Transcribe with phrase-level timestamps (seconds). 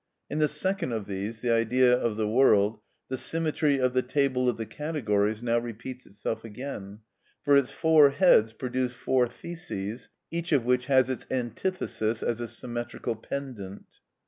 [0.31, 4.49] In the second of these, the Idea of the world, the symmetry of the table
[4.49, 7.01] of the categories now repeats itself again,
[7.43, 12.47] for its four heads produce four theses, each of which has its antithesis as a
[12.47, 13.99] symmetrical pendant.